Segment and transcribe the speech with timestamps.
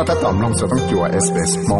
[0.00, 1.72] 覺得當攏就當叫我 SBS 夢。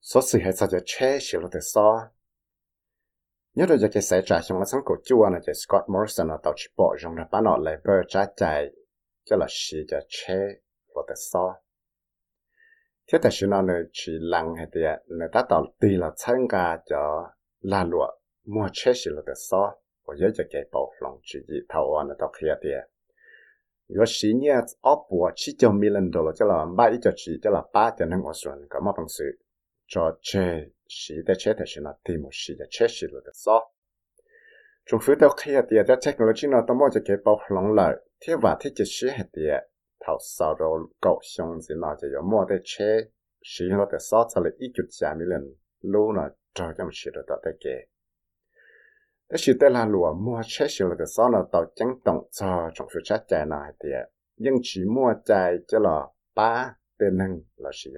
[0.00, 2.10] 所以係實在車少咗啲沙。
[3.54, 6.52] nhớ được giờ cái sẽ trả xong là sáng cổ chua là Scott Morrison là tàu
[6.56, 8.70] chỉ bỏ rong là bán ở lại bờ trả chạy
[9.30, 9.76] là xì
[10.08, 10.34] chế
[10.94, 11.54] và tự so
[13.12, 16.78] thế tại sao nó chỉ lăng hay thì người ta tàu tì là chân cả
[16.86, 17.30] cho
[17.60, 18.10] là lụa,
[18.46, 19.74] mua chế xì là tự so
[20.06, 20.28] và nhớ
[21.00, 22.68] lòng chỉ gì thầu ở là tàu kia thì
[23.87, 29.39] 如果十年二部七九 million dollar 就了买一个只就了八点零我算个么本事，
[29.87, 33.71] 做这是的车的是那题目是的车是了的少。
[34.85, 39.69] 政府都开的的 technology 呢，都么就给包容了，天话天就是系的，
[39.99, 40.65] 头少到
[40.99, 42.83] 高雄子呢就有么的车
[43.41, 47.87] 是了的少，才了一九加 million 路呢，照样是了的给。
[49.28, 52.28] cái sự tên là lụa mua chế sự là cái sau là tàu trắng tổng
[52.30, 53.88] cho trong sự chắc chạy này thì
[54.36, 57.90] nhưng chỉ mua chạy cho là ba tên năng là sự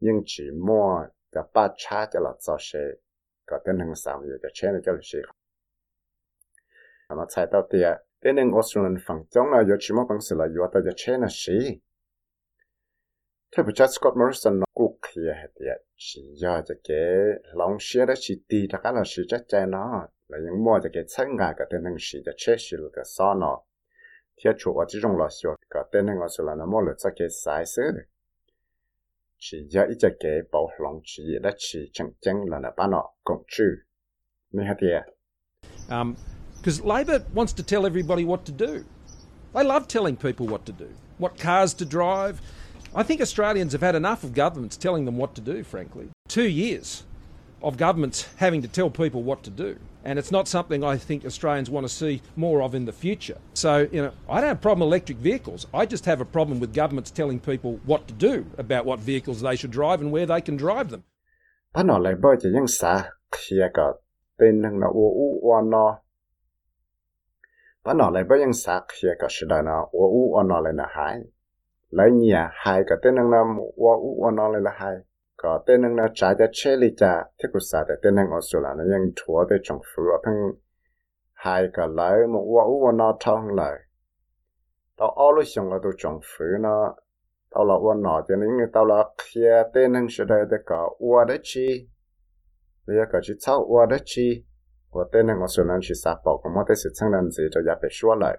[0.00, 3.00] nhưng chỉ mua cho ba cha cho là cho sự
[3.46, 5.22] có tên năng sao giờ cho chế này cho là sự
[7.08, 7.78] mà chạy tàu thì
[8.20, 10.92] tên năng Australian phẳng chống là do chỉ mua bằng sự là do tàu cho
[10.96, 11.58] chế là sự
[13.56, 16.96] thế bây giờ Scott Morrison nó cũng kia hết tiệt chỉ do cho cái
[17.54, 20.78] lòng xe đó chỉ tì ra cái là sự chắc chắn nó là những mua
[20.82, 23.60] cho cái sách ngài cái tên thằng sự cho chết sự là cái sao nó
[24.36, 27.28] thì chủ ở trong lòng sự cái tên thằng sự là nó mua được cái
[27.44, 27.82] sai sự
[29.38, 32.90] chỉ do ít cho cái bảo lòng chỉ đó chỉ chẳng chẳng là nó bán
[32.90, 33.64] nó cũng chứ
[34.50, 35.02] như hết tiệt
[35.90, 36.14] um
[36.64, 38.82] because Labor wants to tell everybody what to do.
[39.54, 40.86] They love telling people what to do
[41.18, 42.40] what cars to drive
[42.96, 46.48] I think Australians have had enough of governments telling them what to do frankly two
[46.48, 47.04] years
[47.62, 51.24] of governments having to tell people what to do and it's not something I think
[51.24, 53.38] Australians want to see more of in the future.
[53.54, 55.66] So, you know, I don't have a problem with electric vehicles.
[55.74, 59.40] I just have a problem with governments telling people what to do about what vehicles
[59.40, 61.02] they should drive and where they can drive them.
[61.74, 63.82] Bạn nói lại bởi chỉ những xã kia cả
[64.38, 65.98] tên năng là u u u nó.
[67.84, 70.60] Bạn nói lại bởi những xã kia cả sự đại nó u u u nó
[70.60, 71.20] lại là hai.
[71.96, 73.46] Lấy nhà hai cả tên năng nam
[73.76, 74.96] wa u wa nó lại là hai.
[75.36, 78.40] Có tên năng nó trái cho chế lý cha thiết của xã tên năng ở
[78.40, 80.52] số là nó ยัง chúa để trồng phủ ở thằng
[81.32, 83.76] hai cái lấy một wa u wa nó thông lại.
[84.98, 86.94] Tao ở lúc xong là tôi trồng phủ nó.
[87.50, 90.56] Tao là wa nó cho nên người tao là kia tên năng sẽ đây để
[90.66, 91.88] có wa đấy chi.
[92.86, 94.44] Bây giờ có chỉ sau wa đấy chi.
[94.90, 97.44] Của tên năng ở số là chỉ sắp bảo một cái sự chăng lần gì
[97.52, 98.38] cho gia bị xóa lại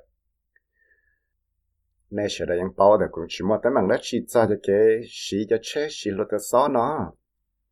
[2.09, 4.55] nè sẽ đây những bao được cũng chỉ mua tấm bằng đất chỉ cho cho
[4.67, 7.11] cái chỉ cho chế chỉ lo cho xó nó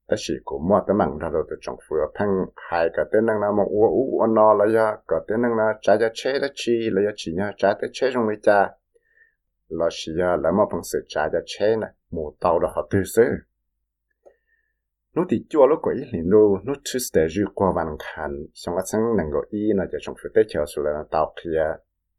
[0.08, 3.26] ta chỉ có mua tấm bằng ra rồi từ trong phù phăng hai cái tên
[3.26, 6.40] năng là một uo uo nó là ya cái tên năng là cha cho chế
[6.40, 8.72] đó chỉ là ya chỉ nha cha tới chế trong người cha
[9.68, 12.88] là chỉ ya là một phần sự cha cho chế này mù tàu là họ
[12.92, 13.24] tư sư
[15.16, 18.76] nó thì chua lúc quỷ liền luôn nó thứ sẽ dư qua văn khăn xong
[18.76, 21.64] là sáng năng gọi y là cho trong phù tế chờ xuống là tàu kia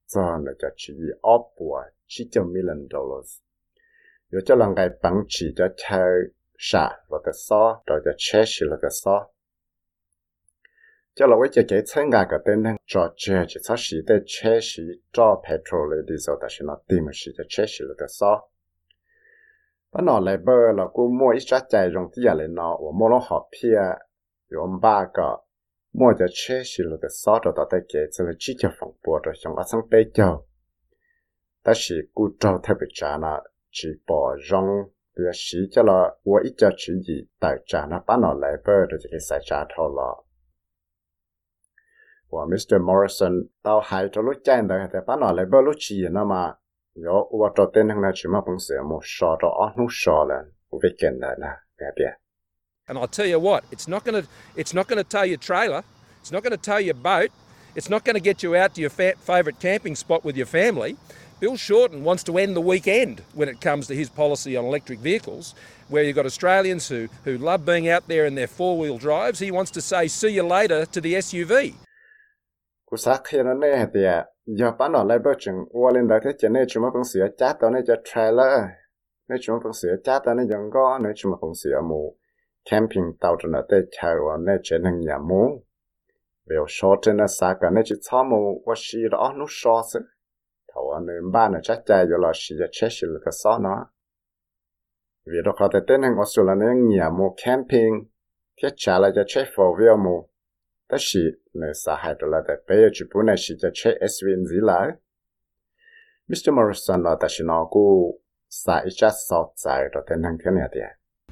[0.06, 3.38] cho là cho chỉ ấp buổi 90 million dollars.
[4.32, 6.06] Yo cho lòng cái bằng chỉ cho thơ
[6.58, 9.26] xả và cái xó, rồi cho chế xì là cái xó.
[11.14, 13.96] Cho lòng với chế cái chân gà cái tên năng cho chế chỉ xó xì
[14.06, 17.84] để chế xì cho petrol đi rồi ta xì nó tìm xì cho chế xì
[17.88, 18.42] là cái xó.
[19.92, 22.78] Bà nó lại bơ là cô mua ít trái chạy rộng tí à lê nó,
[22.84, 23.78] và mua nó họ phía,
[24.52, 25.30] yo ông ba gà,
[25.92, 28.92] mua cho chế xì là cái xó rồi đó để cái chứ chỉ cho phòng
[29.06, 30.42] bùa rồi xong ở sang bê cho.
[31.66, 33.41] ta chỉ cú trâu theo bị trả là
[33.72, 34.67] chỉ bỏ rong
[35.17, 39.89] thì chỉ cho là 我一家只以代trả là bán nó lại bơ rồi cái sai trả thôi
[39.95, 40.03] là
[42.29, 46.55] 我 Mr Morrison 到海着路见的在bán nó lại bơ lúc chỉ nó mà
[46.94, 52.17] yo 我找店那去嘛公司么少着啊弄少了 weekend 的呢别别
[52.88, 55.38] And I'll tell you what, it's not going to it's not going to tow your
[55.38, 55.83] trailer,
[56.22, 57.31] it's not going to tow your boat,
[57.75, 60.47] it's not going to get you out to your fa- favourite camping spot with your
[60.47, 60.97] family.
[61.38, 64.98] Bill Shorten wants to end the weekend when it comes to his policy on electric
[65.00, 65.54] vehicles,
[65.88, 69.38] where you've got Australians who, who love being out there in their four wheel drives.
[69.38, 71.74] He wants to say, see you later to the SUV.
[82.71, 83.62] camping tàu cho nó
[84.62, 84.91] chỉ nó
[90.76, 93.86] thầu nên ba nó chắc chạy rồi là sử dụng chết sử cái số nó
[95.26, 98.04] vì đó có thể tên hàng Australia nên nhiều mô camping.
[98.62, 100.28] Thiết trả lại cho chết phổ viên mô
[100.88, 101.20] tất sĩ
[101.54, 104.56] nên xã hại rồi là để bây giờ chụp này sử dụng chết SVN gì
[104.62, 104.88] lại
[106.28, 106.52] Mr.
[106.52, 110.68] Morrison là tại sao nó cũng sai chắc sau chạy rồi tên hàng cái này
[110.74, 110.80] thì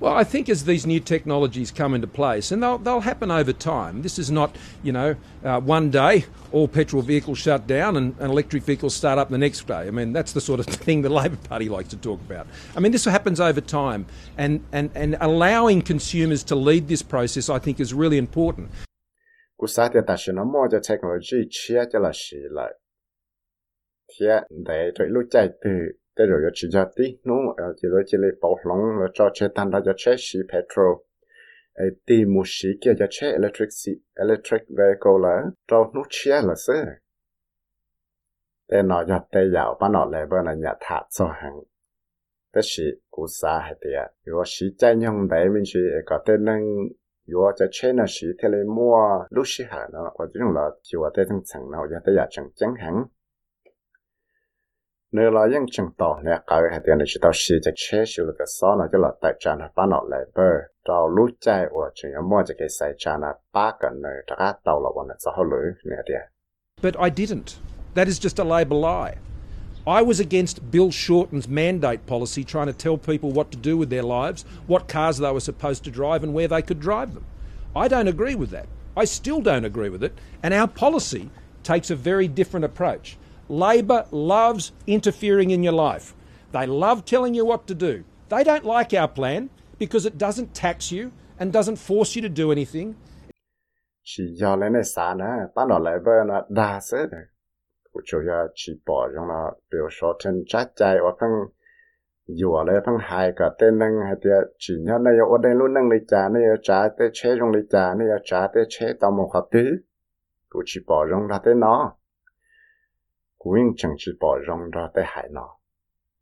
[0.01, 3.53] Well, I think as these new technologies come into place, and they'll, they'll happen over
[3.53, 5.15] time, this is not, you know,
[5.45, 9.39] uh, one day all petrol vehicles shut down and, and, electric vehicles start up the
[9.39, 9.87] next day.
[9.87, 12.49] I mean, that's the sort of thing the Labor Party likes to talk about.
[12.77, 14.07] I mean, this happens over time,
[14.37, 18.73] and, and, and allowing consumers to lead this process, I think, is really important.
[26.19, 27.35] Thế rồi chỉ cho tí nó
[27.77, 30.97] chỉ rồi chỉ lấy bảo lòng rồi cho chế tan ra cho chế xí petrol.
[31.75, 33.69] Ấy tí một xí kia cho chế electric
[34.15, 36.85] electric vehicle là cho nó chia là sao
[38.69, 41.61] để nó cho tê dạo bắt nó lại bên là nhà thả cho hàng
[42.55, 42.63] thế à?
[42.63, 46.45] xí cú sa hay tiệt rồi xí chạy nhung đấy mình chỉ eh, có tên
[46.45, 46.63] nâng,
[47.27, 48.99] rồi cho chế nó xí thế lấy mua
[49.31, 52.13] lúc xí hả nó có chỉ là chỉ có tên thằng thằng nào cho tê
[52.17, 52.95] dạo chẳng chẳng hẳn.
[66.83, 67.59] But I didn't.
[67.95, 69.19] That is just a Labor lie.
[69.87, 73.91] I was against Bill Shorten's mandate policy trying to tell people what to do with
[73.91, 77.25] their lives, what cars they were supposed to drive, and where they could drive them.
[77.77, 78.67] I don't agree with that.
[78.97, 81.31] I still don't agree with it, and our policy
[81.63, 83.17] takes a very different approach.
[83.49, 86.15] Labor loves interfering in your life.
[86.53, 88.05] They love telling you what to do.
[88.29, 92.29] They don't like our plan because it doesn't tax you and doesn't force you to
[92.29, 92.97] do anything.
[113.45, 115.49] Quyên chẳng chỉ bỏ rong ra tới hải nọ,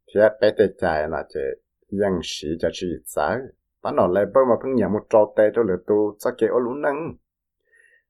[0.07, 1.41] thì bé tới chạy là chỉ
[1.89, 3.39] dân sĩ cho chỉ giải
[3.83, 6.49] bắt đầu lại bởi mà phân nhà một trò tê cho lửa tu cho cái
[6.49, 7.17] ô lũ nâng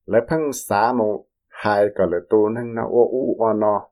[0.06, 3.88] lại phân xá một hai cái lửa tu nâng nó ô u ô nọ,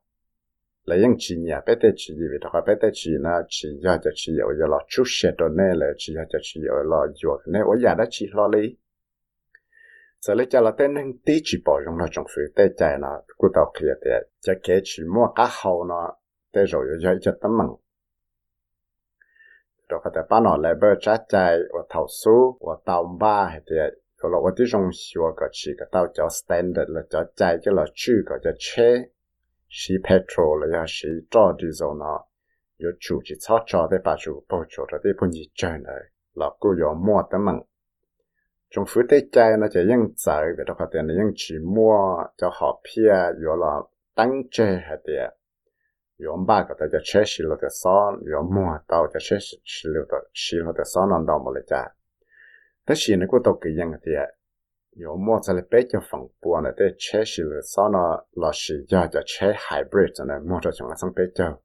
[0.85, 3.69] lại dân chỉ nhà bé tới chỉ gì vậy đó bé tới chỉ là chỉ
[3.83, 6.61] do cho chỉ ở giờ là chút xe đồ nè là chỉ do cho chỉ
[6.69, 7.75] ở là ruột nè ở
[10.21, 12.97] giờ lấy cho là tên nên tí chỉ bỏ trong nó trong phía tê chạy
[12.99, 14.11] nó cụ tàu kia tê.
[14.41, 15.49] Cho kế chỉ mua cá
[15.87, 16.13] nó,
[16.53, 17.67] tê rồi rồi cho tấm mặn.
[19.89, 23.45] Rồi có thể bán nó lại bơ trái chạy và thầu số và tàu ba
[23.45, 23.97] hay tê.
[24.17, 24.89] Rồi là ở tí trong
[25.37, 27.85] cái chỉ cái tàu cho standard là cho chạy cho là
[28.29, 29.03] cái cho chế
[30.09, 32.25] petrol là xí cho diesel nó.
[32.99, 35.71] Chủ chỉ cho cho để bà chủ bảo chủ rồi để bọn gì chơi
[36.35, 37.55] là cô có mua tấm mặn
[38.70, 41.54] trong phủ tế chạy nó chỉ ยัง chạy về đó có tiền là ยัง chỉ
[41.74, 41.98] mua
[42.36, 43.72] cho họ phía rồi là
[44.14, 45.30] tăng chế hay tiền
[46.18, 49.88] rồi ba cái đó chế xí lo cái son rồi mua tao cho chế xí
[49.94, 51.84] lo cái xí lo cái son nó đâu mà lại trả
[52.86, 54.28] thế xí nó cũng đâu cái ยัง tiền
[54.96, 58.24] rồi mua cho lại bé cho phòng buồn này để chế xí lo son nó
[58.42, 61.58] là xí giờ cho chế hybrid này mua cho chúng ta sang bé cho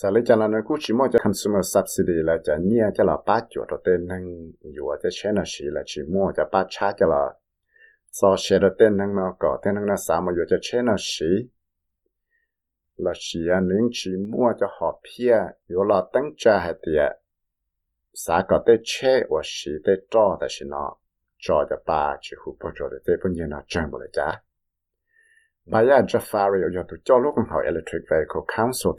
[0.00, 4.22] สารจานันกูชิมอจะ consumer subsidy ละจะเนี่ยจะละป้าจวดเต้นนั่ง
[4.72, 7.22] อยู่จะเชนอชีละชิมอจะป้าช้าจะละ
[8.18, 8.46] ซอเช
[8.76, 11.30] เต้นนั่งมาก่อเต้นนั่งนาสามอยู่จะเชนอชี
[13.04, 15.34] ละเชียนนึงชิมอจะหอบเพีย
[15.68, 17.02] อยู่ละตั้งใจให้เตีย
[18.24, 18.92] สาก็เต้เช
[19.32, 20.84] ว่าชีเต้จ้อแต่ชินอ
[21.44, 24.28] จอจะป้าชิหูปจอดเต้ปุ่นยันาจังบุเลยจ้า
[28.56, 28.92] Council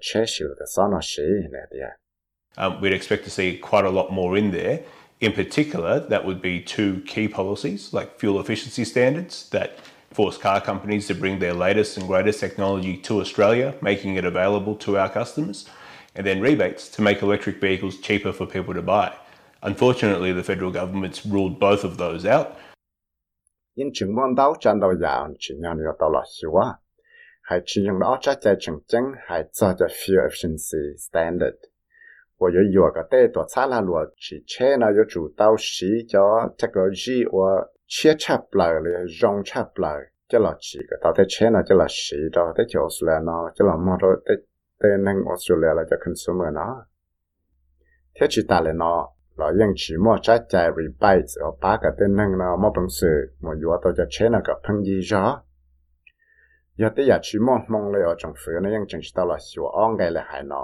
[0.00, 1.22] chế xí là sao nó xí
[1.52, 1.90] nè tiền.
[2.56, 4.78] Um, we'd expect to see quite a lot more in there.
[5.20, 9.70] In particular, that would be two key policies like fuel efficiency standards that
[10.10, 14.76] force car companies to bring their latest and greatest technology to Australia, making it available
[14.76, 15.66] to our customers,
[16.14, 19.12] and then rebates to make electric vehicles cheaper for people to buy.
[19.64, 22.56] Unfortunately, the federal government's ruled both of those out.
[23.76, 26.74] Yin chung won dao chan dao ya chi nyan yo dao la xi wa.
[27.48, 31.56] Hai chi yung dao cha cha chung cheng hai zhe de fuel efficiency standard.
[32.38, 35.56] Wo yo yo ge de duo cha la luo chi che na yo chu dao
[35.56, 39.94] xi jiao technology wo chia chap la le rong chap la.
[40.28, 43.24] Cái là chỉ cái tao thấy chế là cái là xí đó, thấy chế Australia
[43.24, 44.36] nó, cái là mua rồi, thấy
[44.82, 46.86] tên năng Australia là cho consumer nó.
[48.14, 55.20] Thế chỉ ta là nó เรายังฉีมอใช้ใจรีไปส์เอาปากับเต้นนั่งเรามอปังสือมออยู่ตัวจะเชนกับพังยีจ้
[56.78, 60.62] อยากได้อยากฉีมอมองเลยเอาจังฝืนนะยังจังชิตลอดสิวอ้องไงเลยหายนอ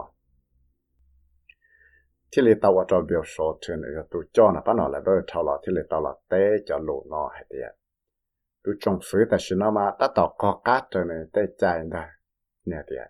[2.31, 6.33] ที่เลตาวจอเบียวโซถึงเออตัวจ้อนะปะหนอเลยเบอร์เท่าหลอที่เลตาวหลอเต
[6.69, 7.69] จะหลุนอให้เดีย
[8.63, 11.63] ตัวจงฝืนแต่ชินอมาตัดต่อกอกัดตัวเนี่ยเตใจ
[11.93, 12.03] ได้
[12.69, 13.05] เนี่ยเดีย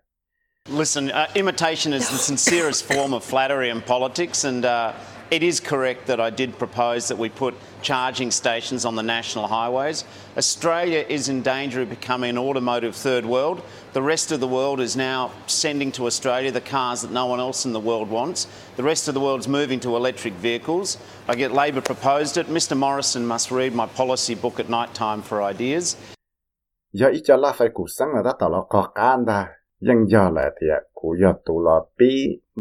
[0.83, 4.93] Listen, uh, imitation is the sincerest form of flattery in politics, and uh,
[5.31, 9.47] it is correct that I did propose that we put charging stations on the national
[9.47, 10.05] highways.
[10.37, 13.63] Australia is in danger of becoming an automotive third world.
[13.93, 17.39] The rest of the world is now sending to Australia the cars that no one
[17.39, 18.49] else in the world wants.
[18.77, 20.99] The rest of the world is moving to electric vehicles.
[21.29, 22.49] I get Labor proposed it.
[22.49, 25.97] Mr Morrison must read my policy book at night time for ideas.
[26.93, 27.07] giờ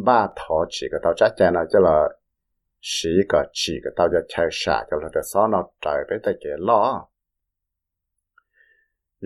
[0.06, 0.28] ba
[0.70, 2.10] chỉ là
[2.82, 6.20] sĩ cái chỉ cái tao cho chơi xả cho là cho sao nó trời tới
[6.24, 7.08] tay cái lo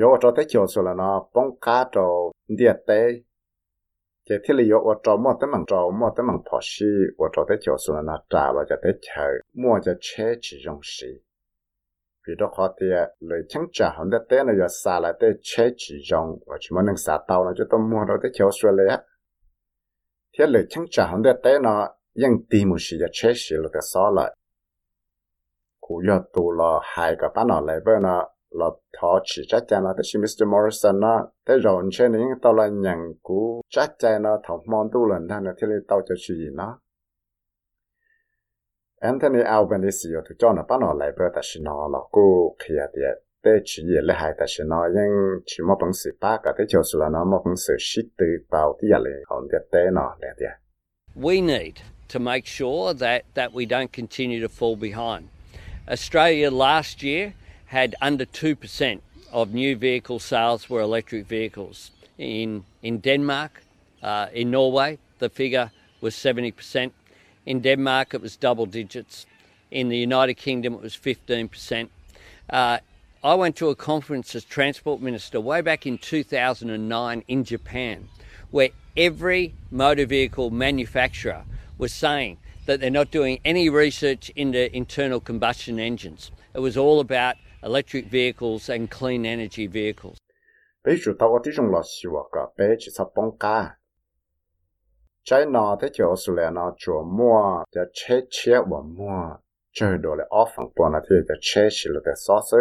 [0.01, 3.07] yo cho tới chiều rồi là nó bông cá cho điện tế
[4.29, 6.85] chỉ thiết lý yo ở cho mua tới mảng cho mua tới mảng thọ sĩ
[7.17, 10.35] yo cho tới chiều rồi là nó trả và cho tới chơi mua cho chế
[10.41, 11.07] chỉ dùng sĩ
[12.27, 12.85] vì đó khó thì
[13.19, 16.57] lời chẳng trả hơn đất tế nó giờ xa lại tế chế chỉ dùng và
[16.59, 19.03] chỉ muốn nâng xa tàu nó cho tôi mua đó tới chiều rồi là
[20.39, 24.30] thế lời chẳng trả hơn đất tế nó ยังตีมุสิจะเชื่อสิเราแต่ซ้อเลย
[25.84, 28.16] กูยอดตัวเราหายกับป้านอะไรเบอร์นะ
[28.56, 33.40] เราทอฉีจัดใจนะแต่ชิมิสเตอร์มอริสันนะแต่เราเช่นนี้ตอนเราอย่างกู
[33.74, 36.68] จัดใจนะถมองตัวหลังท่านที่เราตัวจะชี้นะ
[39.00, 42.26] แอนโทนีอัลเบนิสิโอทุกจอนะป้านอะไรเบอร์แต่ชินอเรากู
[42.58, 43.10] เคลียร์เดีย
[43.42, 45.10] แต่ชี้เลยหายแต่ชินอยัง
[45.48, 50.52] ชิมอบังสิป้ากับแต่เจ้าสุลนะมอบังสิชิตตือเตาที่อะไรของเดียเต้เนาะเดีย
[51.26, 51.76] We need
[52.13, 55.27] to make sure that, that we don't continue to fall behind.
[55.89, 57.33] Australia last year
[57.65, 59.01] had under 2%
[59.31, 61.89] of new vehicle sales were electric vehicles.
[62.19, 63.63] In, in Denmark,
[64.03, 66.91] uh, in Norway, the figure was 70%.
[67.47, 69.25] In Denmark, it was double digits.
[69.71, 71.89] In the United Kingdom, it was 15%.
[72.47, 72.77] Uh,
[73.23, 78.07] I went to a conference as Transport Minister way back in 2009 in Japan,
[78.51, 81.43] where every motor vehicle manufacturer
[81.83, 82.33] was saying
[82.65, 86.31] that they're not doing any research into internal combustion engines.
[86.57, 90.17] It was all about electric vehicles and clean energy vehicles.
[90.83, 93.77] bây giờ tao tí trong lò xíu cả bây chỉ sắp bông cá
[95.23, 99.35] trái nọ thế chỗ số lẻ nó chỗ mua cho chế chế và mua
[99.71, 102.57] chơi đồ lại off phẳng bùa là thì cho chế chỉ là để xóa sơ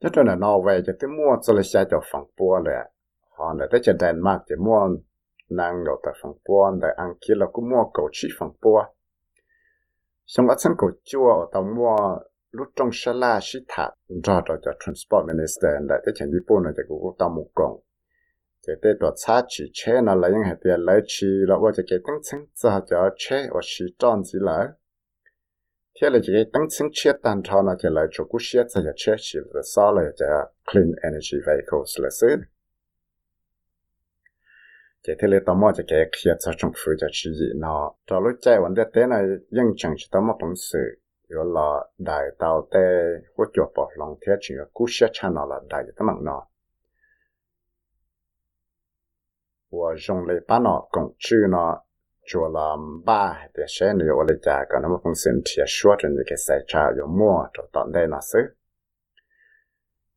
[0.00, 2.90] cho cho nên nó về cho tới mua cho lại xe cho phẳng bùa lại
[3.38, 4.88] họ là tới cho Denmark thì mua
[5.51, 8.83] nàng ngầu tại phòng bùa đại ăn kia là cũng mua cầu chỉ phòng bùa
[10.25, 11.97] xong ở sân cầu chua ở tàu mua
[12.51, 13.89] lúc trong sa la sĩ thả
[14.23, 17.47] cho cho cho transport minister đại tới chẳng đi bùa này thì cũng tàu một
[17.55, 17.81] cổng
[18.67, 24.65] cái tết đó xa chỉ chế nó là những hạt tiền lấy chi làว่าจะเก็บตั้งซึ่งจะจะเช่ว่าชีจอนสิเลย
[25.93, 30.27] เที่ยวเลยจะเก็บตั้งซึ่งเชียตันทอนะจะเลยจุกุเชียจะจะเช่ชีเลยซ้อเลยจะ
[30.67, 32.33] clean energy vehicles เลยซื้อ
[35.06, 37.92] chỉ thế là tao mua cho cái kia cho trong phụ cho chị gì nó
[38.06, 40.78] cho lúc chạy vấn đề thế này nhưng chẳng chỉ tao mua bằng sự
[41.28, 42.80] rồi là đại tao tê
[43.36, 46.24] hỗ trợ bỏ lòng thế chỉ là cú sẽ cha nó là đại tao mang
[46.24, 46.46] nó
[49.70, 51.82] và dùng lấy ba nó cũng chữ nó
[52.26, 55.62] cho là ba để xem nếu lấy đây cha cái nó một phong sinh thì
[55.66, 58.38] suốt trên cái sai cha có mua cho tận đây nó xứ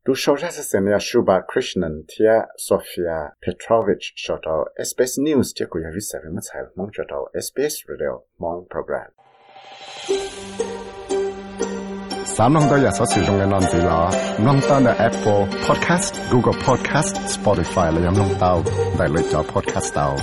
[0.05, 6.01] Du shoja se senia Shuba Krishnan tia Sofia Petrovich shoto SBS News tia ku yavi
[6.01, 9.11] savi matsai mong shoto SBS Radio mong program.
[12.25, 14.11] 三弄到日所使用嘅案子啦，
[14.43, 18.63] 弄到嘅 Apple Podcast、Google Podcast、Spotify 啦，有弄到，
[18.97, 20.17] 大类咗 Podcast 到。